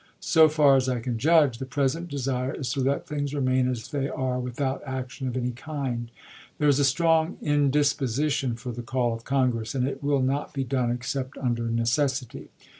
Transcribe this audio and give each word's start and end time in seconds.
So 0.19 0.49
far 0.49 0.77
as 0.77 0.89
I 0.89 0.99
can 0.99 1.19
judge, 1.19 1.59
the 1.59 1.65
present 1.67 2.07
desire 2.07 2.55
is 2.55 2.71
to 2.73 2.81
let 2.81 3.05
things 3.05 3.35
remain 3.35 3.69
as 3.69 3.89
they 3.89 4.09
are, 4.09 4.39
without 4.39 4.81
action 4.83 5.27
of 5.27 5.37
any 5.37 5.51
kind. 5.51 6.09
There 6.57 6.67
is 6.67 6.79
a 6.79 6.83
strong 6.83 7.37
indisposition 7.39 8.55
for 8.55 8.71
the 8.71 8.81
call 8.81 9.13
of 9.13 9.25
Congress, 9.25 9.75
and 9.75 9.87
it 9.87 10.01
will 10.01 10.23
not 10.23 10.55
be 10.55 10.63
done 10.63 10.89
except 10.89 11.37
under 11.37 11.69
necessity. 11.69 12.49